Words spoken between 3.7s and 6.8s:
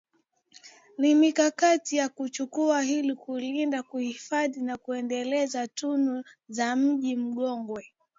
kuhifadhi na kuendeleza tunu za